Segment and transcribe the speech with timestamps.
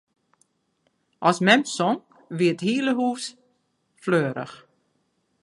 [1.29, 1.97] As mem song,
[2.37, 3.25] wie it hiele hús
[4.03, 4.55] fleurich.